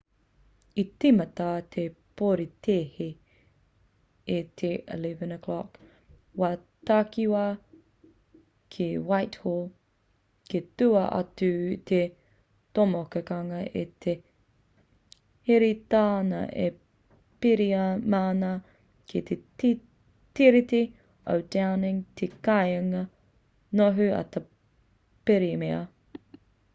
i 0.81 0.83
tīmata 1.03 1.47
te 1.73 1.81
porotēhi 2.19 3.07
i 4.35 4.37
te 4.61 4.69
11:00 4.93 5.57
wā 6.43 6.47
takiwā 6.91 7.41
utc+1 7.49 8.47
ki 8.75 8.87
whitehall 9.11 9.59
kei 10.53 10.61
tua 10.81 11.03
atu 11.17 11.49
i 11.73 11.75
te 11.91 11.99
tomokanga 12.79 13.59
e 13.65 13.67
hēteritia 13.81 15.99
ana 16.13 16.39
e 16.65 16.67
te 16.77 17.19
pirihimana 17.47 18.49
ki 19.13 19.21
te 19.29 19.37
tiriti 20.41 20.81
o 21.35 21.35
downing 21.57 22.01
te 22.23 22.31
kāinga 22.49 23.03
noho 23.83 24.09
a 24.21 24.23
te 24.37 24.43
pirimia 25.31 25.83